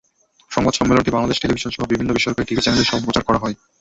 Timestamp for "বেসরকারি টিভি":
2.13-2.61